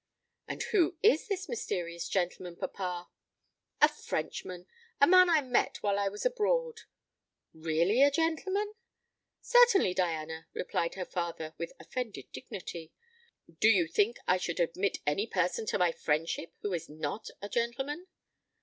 [0.47, 3.09] "And who is this mysterious gentleman, papa?"
[3.81, 4.65] "A Frenchman;
[4.99, 6.79] a man I met while I was abroad."
[7.53, 8.73] "Really a gentleman?"
[9.41, 12.91] "Certainly, Diana," replied her father, with offended dignity.
[13.59, 17.47] "Do you think I should admit any person to my friendship who is not a
[17.47, 18.07] gentleman?